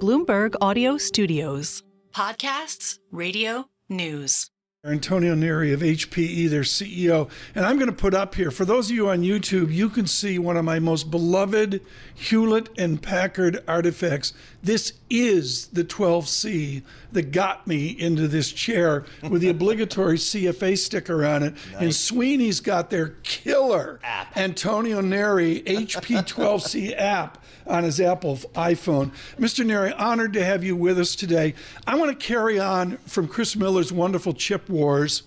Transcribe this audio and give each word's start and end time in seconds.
Bloomberg 0.00 0.54
Audio 0.62 0.96
Studios. 0.96 1.82
Podcasts, 2.14 2.98
radio, 3.12 3.66
news. 3.90 4.50
Antonio 4.82 5.34
Neri 5.34 5.74
of 5.74 5.80
HPE, 5.80 6.48
their 6.48 6.62
CEO. 6.62 7.28
And 7.54 7.66
I'm 7.66 7.76
going 7.76 7.90
to 7.90 7.94
put 7.94 8.14
up 8.14 8.34
here, 8.34 8.50
for 8.50 8.64
those 8.64 8.88
of 8.88 8.96
you 8.96 9.10
on 9.10 9.20
YouTube, 9.20 9.70
you 9.70 9.90
can 9.90 10.06
see 10.06 10.38
one 10.38 10.56
of 10.56 10.64
my 10.64 10.78
most 10.78 11.10
beloved 11.10 11.82
Hewlett 12.14 12.70
and 12.78 13.02
Packard 13.02 13.62
artifacts. 13.68 14.32
This 14.62 14.94
is 15.10 15.66
the 15.66 15.84
12C 15.84 16.82
that 17.12 17.30
got 17.30 17.66
me 17.66 17.88
into 17.88 18.26
this 18.26 18.50
chair 18.52 19.04
with 19.28 19.42
the 19.42 19.48
obligatory 19.50 20.16
CFA 20.16 20.78
sticker 20.78 21.26
on 21.26 21.42
it. 21.42 21.52
Nice. 21.72 21.82
And 21.82 21.94
Sweeney's 21.94 22.60
got 22.60 22.88
their 22.88 23.08
killer 23.22 24.00
app. 24.02 24.34
Antonio 24.34 25.02
Neri 25.02 25.60
HP 25.60 26.26
12C 26.26 26.94
app 26.98 27.44
on 27.66 27.84
his 27.84 28.00
Apple 28.00 28.36
iPhone. 28.54 29.12
Mr. 29.38 29.64
Neri, 29.64 29.92
honored 29.92 30.32
to 30.32 30.42
have 30.42 30.64
you 30.64 30.74
with 30.74 30.98
us 30.98 31.14
today. 31.14 31.54
I 31.86 31.96
want 31.96 32.18
to 32.18 32.26
carry 32.26 32.58
on 32.58 32.96
from 32.98 33.28
Chris 33.28 33.54
Miller's 33.56 33.92
wonderful 33.92 34.32
chip 34.32 34.69
wars, 34.70 35.22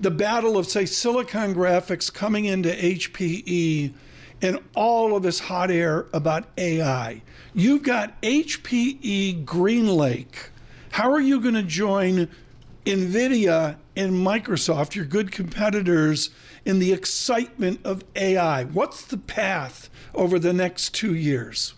the 0.00 0.10
battle 0.10 0.56
of, 0.56 0.66
say, 0.66 0.86
Silicon 0.86 1.54
Graphics 1.54 2.12
coming 2.12 2.44
into 2.44 2.70
HPE 2.70 3.92
and 4.42 4.58
all 4.74 5.16
of 5.16 5.22
this 5.22 5.40
hot 5.40 5.70
air 5.70 6.06
about 6.12 6.44
AI. 6.58 7.22
You've 7.54 7.82
got 7.82 8.20
HPE 8.22 9.44
GreenLake. 9.44 10.48
How 10.90 11.10
are 11.10 11.20
you 11.20 11.40
going 11.40 11.54
to 11.54 11.62
join 11.62 12.28
NVIDIA 12.84 13.76
and 13.96 14.12
Microsoft, 14.12 14.94
your 14.94 15.06
good 15.06 15.32
competitors, 15.32 16.30
in 16.64 16.78
the 16.78 16.92
excitement 16.92 17.80
of 17.84 18.04
AI? 18.14 18.64
What's 18.64 19.04
the 19.04 19.18
path 19.18 19.88
over 20.14 20.38
the 20.38 20.52
next 20.52 20.94
two 20.94 21.14
years? 21.14 21.74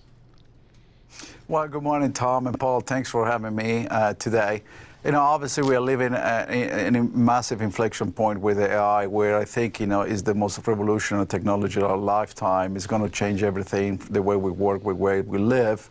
Well, 1.46 1.66
good 1.68 1.82
morning, 1.82 2.12
Tom 2.12 2.46
and 2.46 2.58
Paul. 2.58 2.80
Thanks 2.80 3.08
for 3.08 3.24
having 3.24 3.54
me 3.54 3.86
uh, 3.88 4.14
today. 4.14 4.62
You 5.04 5.12
know, 5.12 5.20
obviously 5.20 5.62
we 5.62 5.76
are 5.76 5.80
living 5.80 6.12
in 6.12 6.96
a 6.96 7.02
massive 7.02 7.62
inflection 7.62 8.10
point 8.10 8.40
with 8.40 8.58
AI, 8.58 9.06
where 9.06 9.38
I 9.38 9.44
think 9.44 9.78
you 9.78 9.86
know 9.86 10.02
is 10.02 10.24
the 10.24 10.34
most 10.34 10.66
revolutionary 10.66 11.26
technology 11.26 11.80
of 11.80 11.88
our 11.88 11.96
lifetime. 11.96 12.74
It's 12.74 12.88
going 12.88 13.02
to 13.02 13.08
change 13.08 13.44
everything, 13.44 13.98
the 14.10 14.20
way 14.20 14.34
we 14.34 14.50
work, 14.50 14.82
the 14.82 14.92
way 14.96 15.20
we 15.20 15.38
live. 15.38 15.88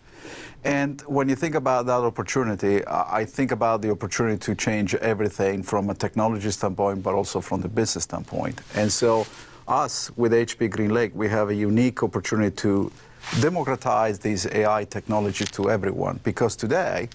And 0.65 0.99
when 1.03 1.29
you 1.29 1.35
think 1.35 1.55
about 1.55 1.85
that 1.85 2.01
opportunity, 2.01 2.85
I 2.85 3.23
think 3.23 3.53
about 3.53 3.81
the 3.81 3.91
opportunity 3.91 4.39
to 4.39 4.55
change 4.55 4.93
everything 4.95 5.63
from 5.63 5.89
a 5.89 5.95
technology 5.95 6.51
standpoint, 6.51 7.01
but 7.01 7.13
also 7.13 7.39
from 7.39 7.61
the 7.61 7.69
business 7.69 8.03
standpoint. 8.03 8.59
And 8.75 8.91
so, 8.91 9.25
us 9.69 10.11
with 10.17 10.33
HP 10.33 10.69
GreenLake, 10.69 11.13
we 11.13 11.29
have 11.29 11.49
a 11.49 11.55
unique 11.55 12.03
opportunity 12.03 12.53
to 12.57 12.91
democratize 13.39 14.19
these 14.19 14.45
AI 14.47 14.85
technology 14.85 15.45
to 15.45 15.69
everyone. 15.69 16.19
Because 16.23 16.55
today, 16.55 17.09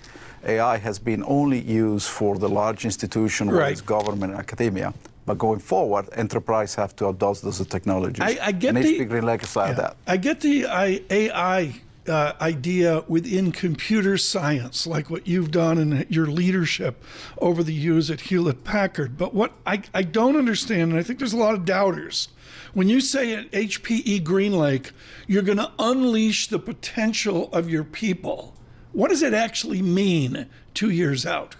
AI 0.45 0.77
has 0.79 0.99
been 0.99 1.25
only 1.27 1.61
used 1.61 2.09
for 2.09 2.39
the 2.39 2.49
large 2.49 2.85
institution, 2.85 3.49
right. 3.49 3.57
whether 3.57 3.73
it's 3.73 3.81
government 3.81 4.33
and 4.33 4.41
academia. 4.41 4.93
But 5.25 5.39
going 5.39 5.61
forward, 5.61 6.09
enterprise 6.15 6.75
have 6.75 6.97
to 6.97 7.09
adopt 7.09 7.43
those 7.43 7.65
technologies. 7.67 8.23
I, 8.23 8.39
I 8.49 8.53
get 8.53 8.75
and 8.75 8.85
the, 8.85 8.99
HP 8.99 9.09
GreenLake 9.09 9.43
is 9.45 9.55
like 9.55 9.69
yeah, 9.69 9.75
that. 9.75 9.97
I 10.07 10.17
get 10.17 10.41
the 10.41 10.67
I, 10.67 11.01
AI 11.11 11.81
uh, 12.09 12.33
idea 12.41 13.05
within 13.07 13.53
computer 13.53 14.19
science, 14.19 14.87
like 14.87 15.11
what 15.11 15.27
you've 15.27 15.51
done 15.51 15.79
in 15.79 16.07
your 16.09 16.27
leadership 16.27 17.03
over 17.39 17.63
the 17.63 17.75
years 17.75 18.11
at 18.11 18.23
Hewlett 18.23 18.65
Packard. 18.65 19.17
But 19.17 19.35
what 19.35 19.53
I, 19.65 19.83
I 19.95 20.03
don't 20.03 20.37
understand, 20.37 20.91
and 20.91 20.99
I 20.99 21.03
think 21.03 21.19
there's 21.19 21.33
a 21.33 21.39
lot 21.39 21.55
of 21.55 21.65
doubters, 21.65 22.29
when 22.75 22.89
you 22.89 23.01
say 23.01 23.35
at 23.35 23.51
HPE 23.53 24.23
GreenLake, 24.23 24.93
you're 25.27 25.43
going 25.43 25.59
to 25.59 25.73
unleash 25.79 26.49
the 26.49 26.59
potential 26.59 27.53
of 27.53 27.69
your 27.69 27.85
people, 27.85 28.55
what 28.93 29.09
does 29.09 29.23
it 29.23 29.35
actually 29.35 29.83
mean 29.83 30.47
two 30.75 30.91
years 30.91 31.25
out? 31.27 31.57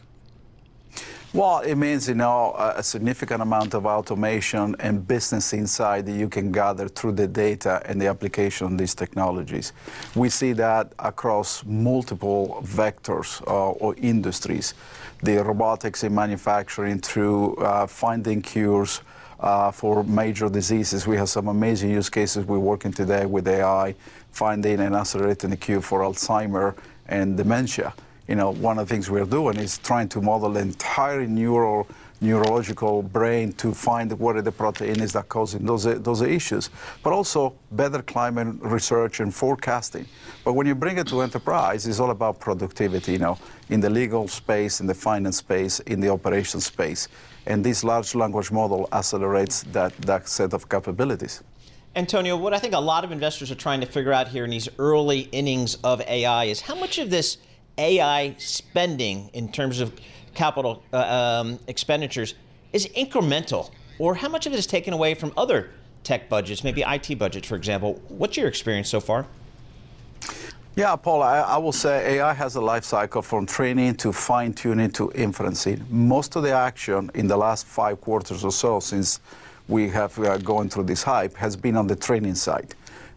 Well, 1.35 1.61
it 1.61 1.77
means, 1.77 2.09
you 2.09 2.15
know, 2.15 2.55
a 2.59 2.83
significant 2.83 3.41
amount 3.41 3.73
of 3.73 3.87
automation 3.87 4.77
and 4.79 5.09
business 5.09 5.55
insight 5.55 6.05
that 6.05 6.13
you 6.13 6.29
can 6.29 6.53
gather 6.53 6.89
through 6.89 7.13
the 7.13 7.27
data 7.27 7.81
and 7.87 7.99
the 7.99 8.07
application 8.07 8.67
of 8.67 8.77
these 8.77 8.95
technologies. 8.95 9.73
We 10.15 10.29
see 10.29 10.53
that 10.53 10.93
across 10.99 11.65
multiple 11.65 12.63
vectors 12.67 13.41
uh, 13.47 13.71
or 13.71 13.95
industries. 13.97 14.75
The 15.23 15.43
robotics 15.43 16.05
in 16.05 16.15
manufacturing 16.15 16.99
through 16.99 17.55
uh, 17.57 17.87
finding 17.87 18.43
cures, 18.43 19.01
uh, 19.41 19.71
for 19.71 20.05
major 20.05 20.51
diseases. 20.51 21.07
We 21.07 21.17
have 21.17 21.31
some 21.31 21.49
amazing 21.49 21.91
use 21.91 22.11
cases. 22.11 22.45
We're 22.45 22.59
working 22.59 22.93
today 22.93 23.25
with 23.27 23.49
AI, 23.49 23.95
finding 24.31 24.81
and 24.81 24.95
accelerating 24.95 25.51
a 25.53 25.57
cure 25.57 25.81
for 25.81 26.01
Alzheimer 26.01 26.77
and 27.09 27.37
dementia. 27.39 27.95
You 28.29 28.37
know, 28.37 28.53
one 28.53 28.79
of 28.79 28.89
the 28.89 28.95
things 28.95 29.11
we're 29.11 29.25
doing 29.25 29.59
is 29.59 29.79
trying 29.79 30.09
to 30.11 30.21
model 30.21 30.57
entire 30.57 31.27
neural 31.27 31.89
neurological 32.23 33.03
brain 33.03 33.53
to 33.55 33.75
find 33.75 34.13
what 34.19 34.37
are 34.37 34.43
the 34.43 34.53
proteins 34.53 35.13
that 35.13 35.29
causing 35.29 35.67
those, 35.67 35.85
those 36.03 36.23
issues, 36.23 36.71
but 37.03 37.13
also 37.13 37.53
better 37.73 38.01
climate 38.01 38.57
research 38.61 39.21
and 39.21 39.35
forecasting. 39.35 40.07
But 40.45 40.53
when 40.53 40.67
you 40.67 40.75
bring 40.75 40.99
it 40.99 41.09
to 41.09 41.21
enterprise, 41.21 41.87
it's 41.87 41.99
all 41.99 42.11
about 42.11 42.39
productivity, 42.39 43.13
you 43.13 43.19
know, 43.19 43.39
in 43.69 43.81
the 43.81 43.91
legal 43.91 44.29
space, 44.29 44.81
in 44.81 44.87
the 44.87 44.95
finance 44.95 45.39
space, 45.39 45.81
in 45.81 46.01
the 46.01 46.09
operation 46.11 46.61
space. 46.61 47.09
And 47.47 47.65
this 47.65 47.83
large 47.83 48.15
language 48.15 48.53
model 48.53 48.89
accelerates 48.93 49.65
that, 49.73 49.93
that 50.03 50.29
set 50.29 50.55
of 50.55 50.69
capabilities. 50.69 51.43
Antonio, 51.95 52.37
what 52.37 52.55
I 52.55 52.59
think 52.59 52.73
a 52.73 52.81
lot 52.81 53.05
of 53.05 53.13
investors 53.13 53.51
are 53.51 53.57
trying 53.57 53.81
to 53.81 53.87
figure 53.87 54.13
out 54.13 54.29
here 54.29 54.45
in 54.45 54.51
these 54.51 54.69
early 54.79 55.29
innings 55.33 55.77
of 55.85 56.01
AI 56.03 56.45
is 56.45 56.61
how 56.61 56.75
much 56.75 56.99
of 56.99 57.11
this 57.11 57.37
AI 57.79 58.35
spending 58.39 59.31
in 59.33 59.51
terms 59.51 59.81
of 59.81 59.93
capital 60.35 60.83
uh, 60.93 61.41
um, 61.43 61.59
expenditures 61.67 62.35
is 62.73 62.87
incremental, 62.97 63.71
or 63.99 64.15
how 64.15 64.29
much 64.29 64.47
of 64.47 64.53
it 64.53 64.59
is 64.59 64.67
taken 64.67 64.93
away 64.93 65.15
from 65.15 65.33
other 65.37 65.71
tech 66.05 66.29
budgets, 66.29 66.65
maybe 66.65 66.83
IT 66.83 67.19
budgets, 67.19 67.47
for 67.47 67.57
example? 67.57 68.01
What's 68.09 68.37
your 68.37 68.49
experience 68.49 68.89
so 68.89 69.01
far? 69.01 69.27
Yeah, 70.75 70.97
Paul, 70.97 71.23
I, 71.23 71.41
I, 71.41 71.59
will 71.59 71.73
say 71.73 72.17
AI 72.17 72.33
has 72.33 72.57
a 72.57 72.61
life 72.61 72.85
cycle 72.85 73.21
from 73.21 73.45
training 73.45 73.97
to 73.97 74.11
fine 74.11 74.55
tuning 74.55 74.91
to 74.93 75.09
inferencing. 75.09 75.87
Most 75.91 76.35
of 76.35 76.45
the 76.45 76.53
action 76.53 77.11
in 77.15 77.27
the 77.27 77.37
last 77.37 77.67
five 77.67 78.01
quarters 78.01 78.43
or 78.43 78.51
so 78.51 78.81
since 78.81 79.21
we 79.69 79.91
have 79.91 80.19
uh, 80.19 80.39
gone 80.39 80.71
through 80.71 80.85
this 80.85 81.03
hype 81.03 81.37
has 81.37 81.57
been 81.57 81.77
on 81.77 81.87
the 81.87 81.97
training 81.97 82.37
side. 82.37 82.75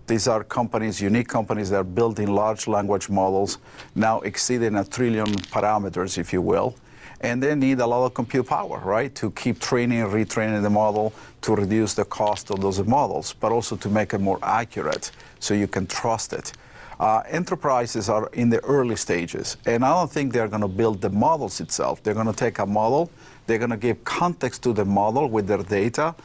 These 0.08 0.28
are 0.28 0.44
companies, 0.44 1.02
unique 1.02 1.28
companies 1.28 1.72
that 1.72 1.78
are 1.78 1.84
building 1.84 2.28
large 2.28 2.68
language 2.68 3.10
models, 3.10 3.58
now 3.96 4.20
exceeding 4.20 4.76
a 4.76 4.86
trillion 4.86 5.26
parameters, 5.26 6.20
if 6.20 6.32
you 6.32 6.44
will. 6.44 6.76
And 7.22 7.42
they 7.42 7.56
need 7.56 7.80
a 7.80 7.88
lot 7.88 8.06
of 8.06 8.14
compute 8.14 8.46
power, 8.46 8.80
right, 8.80 9.14
to 9.16 9.32
keep 9.32 9.60
training 9.60 10.02
and 10.02 10.12
retraining 10.12 10.62
the 10.62 10.70
model, 10.70 11.12
to 11.42 11.56
reduce 11.56 11.96
the 11.96 12.06
cost 12.06 12.52
of 12.52 12.62
those 12.62 12.84
models, 12.84 13.34
but 13.34 13.52
also 13.52 13.76
to 13.78 13.90
make 13.90 14.14
it 14.14 14.20
more 14.20 14.38
accurate 14.44 15.10
so 15.40 15.56
you 15.56 15.68
can 15.68 15.88
trust 15.88 16.34
it. 16.34 16.54
Uh, 17.00 17.24
enterprises 17.28 18.08
are 18.08 18.30
in 18.34 18.50
the 18.50 18.64
early 18.64 18.96
stages, 18.96 19.58
and 19.66 19.84
I 19.84 19.90
don't 19.90 20.12
think 20.12 20.34
they're 20.34 20.48
going 20.48 20.62
to 20.62 20.68
build 20.68 21.02
the 21.02 21.10
models 21.10 21.60
itself. 21.62 22.04
They're 22.04 22.14
going 22.14 22.28
to 22.28 22.34
take 22.34 22.60
a 22.60 22.66
model, 22.66 23.10
they're 23.48 23.58
going 23.58 23.72
to 23.72 23.78
give 23.78 24.04
context 24.04 24.62
to 24.64 24.74
the 24.74 24.86
model 24.86 25.28
with 25.30 25.48
their 25.48 25.64
data 25.64 26.16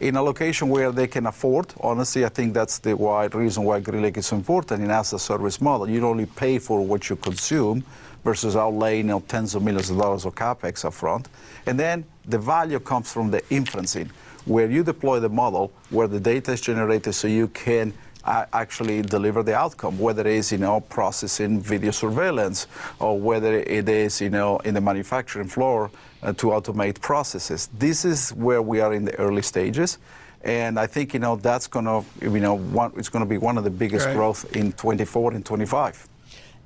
in 0.00 0.16
a 0.16 0.22
location 0.22 0.68
where 0.68 0.90
they 0.90 1.06
can 1.06 1.26
afford. 1.26 1.72
Honestly, 1.80 2.24
I 2.24 2.30
think 2.30 2.54
that's 2.54 2.78
the 2.78 2.96
why, 2.96 3.26
reason 3.26 3.64
why 3.64 3.80
GreenLake 3.80 4.16
is 4.16 4.26
so 4.26 4.36
important 4.36 4.82
in 4.82 4.90
as 4.90 5.12
a 5.12 5.18
service 5.18 5.60
model. 5.60 5.88
You 5.88 6.06
only 6.06 6.26
pay 6.26 6.58
for 6.58 6.84
what 6.84 7.10
you 7.10 7.16
consume 7.16 7.84
versus 8.24 8.54
outlaying 8.54 8.98
you 8.98 9.02
know, 9.04 9.20
tens 9.28 9.54
of 9.54 9.62
millions 9.62 9.90
of 9.90 9.98
dollars 9.98 10.24
of 10.24 10.34
capex 10.34 10.84
upfront. 10.84 11.26
And 11.66 11.78
then 11.78 12.04
the 12.26 12.38
value 12.38 12.80
comes 12.80 13.12
from 13.12 13.30
the 13.30 13.42
inferencing, 13.42 14.10
where 14.46 14.70
you 14.70 14.82
deploy 14.82 15.20
the 15.20 15.28
model, 15.28 15.70
where 15.90 16.08
the 16.08 16.20
data 16.20 16.52
is 16.52 16.60
generated 16.60 17.14
so 17.14 17.28
you 17.28 17.48
can 17.48 17.92
actually 18.24 19.02
deliver 19.02 19.42
the 19.42 19.54
outcome, 19.54 19.98
whether 19.98 20.22
it 20.22 20.26
is, 20.34 20.52
you 20.52 20.58
know, 20.58 20.80
processing 20.80 21.60
video 21.60 21.90
surveillance 21.90 22.66
or 22.98 23.18
whether 23.18 23.54
it 23.58 23.88
is, 23.88 24.20
you 24.20 24.30
know, 24.30 24.58
in 24.58 24.74
the 24.74 24.80
manufacturing 24.80 25.48
floor 25.48 25.90
uh, 26.22 26.32
to 26.34 26.48
automate 26.48 27.00
processes. 27.00 27.68
This 27.78 28.04
is 28.04 28.30
where 28.30 28.62
we 28.62 28.80
are 28.80 28.92
in 28.92 29.04
the 29.04 29.14
early 29.18 29.42
stages. 29.42 29.98
And 30.42 30.78
I 30.78 30.86
think 30.86 31.12
you 31.12 31.20
know 31.20 31.36
that's 31.36 31.66
going 31.66 31.84
to 31.84 32.02
you 32.22 32.40
know 32.40 32.54
one, 32.56 32.92
it's 32.96 33.10
going 33.10 33.22
to 33.22 33.28
be 33.28 33.36
one 33.36 33.58
of 33.58 33.64
the 33.64 33.70
biggest 33.70 34.06
Right. 34.06 34.14
growth 34.16 34.56
in 34.56 34.72
24 34.72 35.34
and 35.34 35.44
25. 35.44 36.08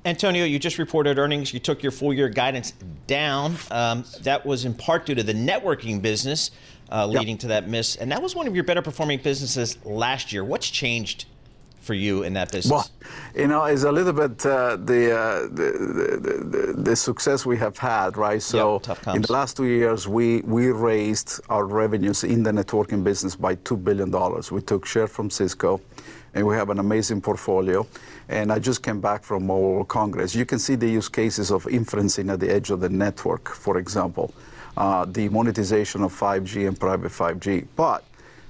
Antonio, 0.05 0.45
you 0.45 0.59
just 0.59 0.77
reported 0.77 1.17
earnings. 1.17 1.53
You 1.53 1.59
took 1.59 1.83
your 1.83 1.91
full 1.91 2.13
year 2.13 2.29
guidance 2.29 2.71
down. 3.07 3.57
Um, 3.71 4.05
that 4.21 4.45
was 4.45 4.63
in 4.63 4.75
part 4.75 5.05
due 5.07 5.15
to 5.15 5.23
the 5.23 5.33
networking 5.33 6.01
business 6.01 6.51
uh, 6.89 7.07
Yep. 7.11 7.19
leading 7.19 7.37
to 7.39 7.47
that 7.47 7.67
miss. 7.67 7.95
And 7.97 8.11
that 8.11 8.21
was 8.21 8.33
one 8.35 8.47
of 8.47 8.55
your 8.55 8.63
better 8.63 8.81
performing 8.81 9.19
businesses 9.19 9.77
last 9.83 10.31
year. 10.31 10.45
What's 10.45 10.69
changed 10.69 11.25
for 11.85 11.93
you 11.93 12.23
in 12.23 12.33
that 12.33 12.51
business? 12.51 12.71
Well, 12.71 12.89
you 13.35 13.47
know, 13.47 13.63
it's 13.65 13.83
a 13.83 13.91
little 13.91 14.13
bit 14.13 14.45
uh, 14.45 14.75
the, 14.77 15.17
uh, 15.17 15.41
the, 15.59 15.69
the, 16.53 16.81
the 16.89 16.95
success 16.95 17.45
we 17.45 17.57
have 17.57 17.77
had, 17.77 18.17
right? 18.17 18.41
So 18.41 18.81
Yep, 18.87 19.15
in 19.15 19.21
the 19.21 19.31
last 19.31 19.57
two 19.57 19.65
years, 19.65 20.07
we 20.07 20.41
we 20.41 20.71
raised 20.71 21.39
our 21.49 21.65
revenues 21.65 22.23
in 22.23 22.43
the 22.43 22.51
networking 22.51 23.03
business 23.03 23.35
by 23.35 23.55
two 23.55 23.77
billion 23.77 24.09
dollars. 24.09 24.51
We 24.51 24.61
took 24.61 24.85
share 24.85 25.07
from 25.07 25.29
Cisco, 25.29 25.81
and 26.33 26.45
we 26.45 26.55
have 26.55 26.69
an 26.69 26.79
amazing 26.79 27.21
portfolio. 27.21 27.87
And 28.27 28.51
I 28.51 28.59
just 28.59 28.81
came 28.81 28.99
back 28.99 29.23
from 29.23 29.45
Mobile 29.45 29.85
Congress. 29.85 30.33
You 30.35 30.45
can 30.45 30.59
see 30.59 30.75
the 30.75 30.89
use 30.89 31.09
cases 31.09 31.51
of 31.51 31.65
inferencing 31.65 32.31
at 32.33 32.39
the 32.39 32.51
edge 32.51 32.71
of 32.71 32.79
the 32.79 32.89
network, 32.89 33.49
for 33.49 33.77
example, 33.77 34.33
uh, 34.77 35.05
the 35.05 35.29
monetization 35.29 36.01
of 36.03 36.11
5G 36.11 36.67
and 36.67 36.79
private 36.79 37.11
5G. 37.11 37.67
But 37.75 38.03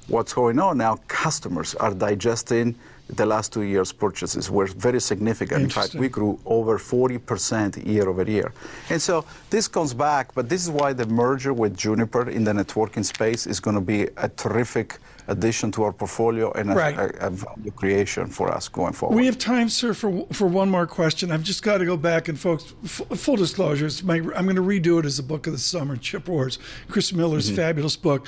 what's 0.08 0.34
going 0.34 0.60
on 0.60 0.78
now, 0.78 0.96
customers 1.08 1.76
are 1.76 1.94
digesting 1.94 2.76
the 3.10 3.25
last 3.25 3.54
two 3.54 3.62
years' 3.62 3.92
purchases 3.92 4.50
were 4.50 4.66
very 4.66 5.00
significant. 5.00 5.62
In 5.63 5.69
fact, 5.69 5.94
we 5.94 6.10
grew 6.10 6.40
over 6.46 6.80
40% 6.80 7.86
year 7.86 8.10
over 8.10 8.24
year. 8.24 8.52
And 8.90 9.02
so 9.02 9.25
this 9.50 9.68
comes 9.68 9.94
back, 9.94 10.34
but 10.34 10.50
this 10.50 10.63
is 10.63 10.72
why 10.72 10.94
the 10.94 11.06
merger 11.06 11.54
with 11.54 11.78
Juniper 11.78 12.30
in 12.30 12.44
the 12.44 12.52
networking 12.54 13.06
space 13.06 13.46
is 13.46 13.60
going 13.60 13.75
to 13.75 13.81
be 13.81 14.07
a 14.18 14.30
terrific 14.30 14.98
addition 15.28 15.72
to 15.72 15.84
our 15.84 15.92
portfolio 15.92 16.52
and 16.54 16.72
a, 16.72 16.75
Right. 16.75 16.98
a, 16.98 17.28
a 17.28 17.30
value 17.30 17.72
creation 17.72 18.28
for 18.28 18.52
us 18.52 18.68
going 18.68 18.94
forward. 18.94 19.16
We 19.16 19.25
have 19.25 19.38
time, 19.38 19.69
sir, 19.69 19.94
for 19.94 20.25
for 20.31 20.48
one 20.48 20.69
more 20.69 20.88
question. 20.88 21.31
I've 21.31 21.44
just 21.44 21.63
got 21.63 21.80
to 21.80 21.86
go 21.86 21.98
back 21.98 22.28
and, 22.28 22.40
folks, 22.40 22.74
f- 22.84 23.01
full 23.18 23.36
disclosure, 23.36 23.86
it's 23.88 24.04
my, 24.04 24.18
I'm 24.18 24.46
going 24.46 24.56
to 24.56 24.62
redo 24.62 25.00
it 25.00 25.06
as 25.06 25.19
a 25.19 25.24
book 25.24 25.48
of 25.48 25.54
the 25.54 25.60
summer, 25.60 25.96
Chip 25.98 26.28
Wars, 26.28 26.60
Chris 26.90 27.13
Miller's 27.13 27.48
mm-hmm. 27.48 27.56
fabulous 27.56 27.96
book. 27.96 28.28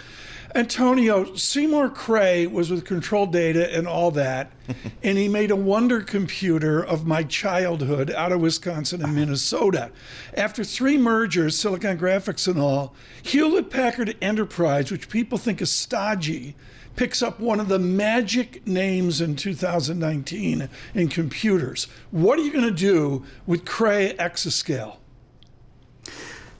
Antonio 0.55 1.35
Seymour 1.35 1.89
Cray 1.89 2.47
was 2.47 2.71
with 2.71 2.85
Control 2.85 3.25
Data 3.27 3.75
and 3.75 3.87
all 3.87 4.11
that, 4.11 4.51
and 5.03 5.17
he 5.17 5.27
made 5.27 5.51
a 5.51 5.55
wonder 5.55 6.01
computer 6.01 6.83
of 6.83 7.05
my 7.05 7.23
childhood 7.23 8.11
out 8.11 8.31
of 8.31 8.41
Wisconsin 8.41 9.03
and 9.03 9.15
Minnesota. 9.15 9.91
After 10.35 10.63
three 10.63 10.97
mergers, 10.97 11.57
Silicon 11.57 11.97
Graphics 11.97 12.47
and 12.47 12.59
all, 12.59 12.93
Hewlett 13.23 13.69
Packard 13.69 14.15
Enterprise, 14.21 14.91
which 14.91 15.09
people 15.09 15.37
think 15.37 15.61
is 15.61 15.71
stodgy, 15.71 16.55
picks 16.95 17.21
up 17.21 17.39
one 17.39 17.59
of 17.59 17.67
the 17.67 17.79
magic 17.79 18.65
names 18.67 19.21
in 19.21 19.35
2019 19.35 20.67
in 20.95 21.07
computers. 21.07 21.87
What 22.11 22.39
are 22.39 22.41
you 22.41 22.51
going 22.51 22.65
to 22.65 22.71
do 22.71 23.23
with 23.45 23.65
Cray 23.65 24.15
Exascale? 24.19 24.97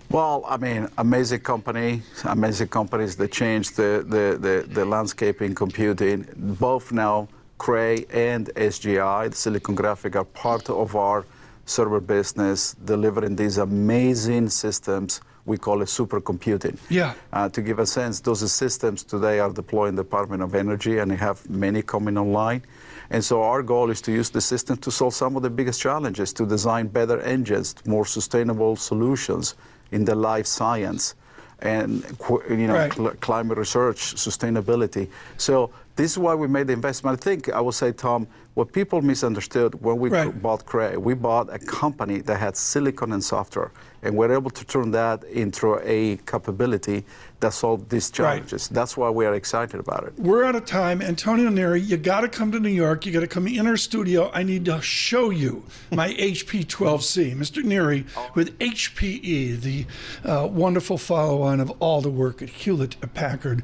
Well, 0.10 0.46
I 0.48 0.56
mean, 0.56 0.88
amazing 0.98 1.42
company, 1.42 2.02
amazing 2.24 2.70
companies 2.70 3.18
that 3.18 3.32
changed 3.32 3.76
the, 3.76 4.06
the, 4.08 4.38
the, 4.38 4.74
the 4.74 4.86
landscape 4.86 5.42
in 5.42 5.54
computing. 5.54 6.26
Both 6.38 6.94
now, 6.94 7.28
Cray 7.58 8.06
and 8.12 8.48
SGI, 8.56 9.30
the 9.32 9.36
Silicon 9.36 9.76
Graphic, 9.76 10.16
are 10.16 10.26
part 10.26 10.70
of 10.70 10.96
our 10.96 11.26
server 11.66 12.00
business, 12.00 12.76
delivering 12.86 13.36
these 13.36 13.58
amazing 13.58 14.50
systems. 14.50 15.22
We 15.46 15.58
call 15.58 15.82
it 15.82 15.86
supercomputing. 15.86 16.78
Yeah. 16.90 17.14
Uh, 17.32 17.50
to 17.50 17.62
give 17.62 17.80
a 17.80 17.86
sense, 17.86 18.20
those 18.20 18.52
systems 18.52 19.04
today 19.04 19.40
are 19.40 19.50
deployed 19.50 19.90
in 19.90 19.96
the 19.96 20.04
Department 20.04 20.44
of 20.44 20.54
Energy, 20.56 20.98
and 21.00 21.10
they 21.12 21.16
have 21.16 21.50
many 21.50 21.82
coming 21.82 22.18
online. 22.18 22.62
And 23.10 23.24
so 23.24 23.42
our 23.42 23.64
goal 23.64 23.90
is 23.90 24.02
to 24.02 24.12
use 24.12 24.30
the 24.30 24.42
system 24.42 24.76
to 24.78 24.92
solve 24.92 25.14
some 25.14 25.38
of 25.38 25.44
the 25.44 25.50
biggest 25.50 25.80
challenges, 25.82 26.34
to 26.34 26.46
design 26.46 26.88
better 26.88 27.22
engines, 27.22 27.76
more 27.86 28.06
sustainable 28.06 28.76
solutions 28.76 29.56
in 29.92 30.04
the 30.06 30.16
life 30.16 30.46
science 30.46 31.16
and 31.60 32.04
you 32.50 32.68
know 32.68 32.74
Right. 32.76 32.94
cl- 32.94 33.16
climate 33.20 33.58
research, 33.58 34.14
sustainability. 34.16 35.08
So 35.38 35.72
this 35.98 36.12
is 36.14 36.18
why 36.18 36.34
we 36.36 36.48
made 36.48 36.68
the 36.68 36.74
investment. 36.74 37.20
I 37.20 37.22
think 37.22 37.50
I 37.50 37.60
would 37.60 37.74
say, 37.74 37.92
Tom, 37.92 38.28
what 38.54 38.72
people 38.72 39.02
misunderstood 39.02 39.72
when 39.84 39.98
we 40.00 40.10
Right. 40.10 40.42
bought 40.42 40.66
Cray, 40.66 40.96
we 40.98 41.14
bought 41.14 41.54
a 41.54 41.60
company 41.60 42.22
that 42.22 42.38
had 42.40 42.56
silicon 42.58 43.12
and 43.12 43.24
software, 43.24 43.72
and 44.02 44.16
we're 44.18 44.32
able 44.32 44.50
to 44.52 44.64
turn 44.66 44.92
that 44.92 45.24
into 45.26 45.76
a 45.84 46.18
capability 46.26 47.04
that 47.40 47.54
solved 47.54 47.90
these 47.90 48.08
Right. 48.10 48.16
challenges. 48.16 48.68
That's 48.70 48.98
why 48.98 49.10
we 49.12 49.26
are 49.28 49.36
excited 49.36 49.80
about 49.80 50.06
it. 50.06 50.14
We're 50.18 50.44
out 50.44 50.56
of 50.56 50.66
time. 50.66 51.02
Antonio 51.04 51.50
Neri, 51.50 51.82
you 51.82 51.98
got 51.98 52.22
to 52.22 52.28
come 52.30 52.52
to 52.52 52.60
New 52.60 52.70
York. 52.86 53.06
You 53.06 53.12
got 53.12 53.20
to 53.20 53.28
come 53.28 53.48
in 53.48 53.68
our 53.68 53.78
studio. 53.78 54.32
I 54.34 54.42
need 54.44 54.66
to 54.66 54.82
show 54.82 55.30
you 55.30 55.64
my 55.92 56.10
HP 56.18 56.64
12C. 56.64 57.34
Mr. 57.36 57.64
Neri 57.64 58.06
with 58.34 58.58
HPE, 58.60 59.56
the 59.62 59.86
uh, 60.28 60.48
wonderful 60.48 60.98
follow 60.98 61.42
on 61.44 61.60
of 61.60 61.72
all 61.80 62.02
the 62.02 62.10
work 62.10 62.42
at 62.42 62.50
Hewlett 62.50 62.96
Packard. 63.14 63.64